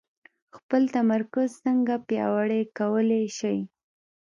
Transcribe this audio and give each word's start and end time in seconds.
خپل 0.57 0.81
تمرکز 0.95 1.49
څنګه 1.65 1.93
پياوړی 2.07 2.61
کولای 2.79 3.25
شئ؟ 3.37 3.59